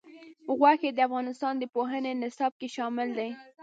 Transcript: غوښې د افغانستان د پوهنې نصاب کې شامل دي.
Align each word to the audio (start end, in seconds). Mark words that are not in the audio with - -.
غوښې 0.57 0.89
د 0.93 0.99
افغانستان 1.07 1.53
د 1.59 1.63
پوهنې 1.75 2.11
نصاب 2.21 2.53
کې 2.59 2.67
شامل 2.75 3.09
دي. 3.19 3.29